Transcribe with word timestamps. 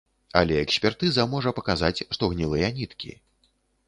Але 0.39 0.55
экспертыза 0.61 1.25
можа 1.33 1.53
паказаць, 1.59 2.05
што 2.17 2.31
гнілыя 2.31 2.71
ніткі. 2.79 3.13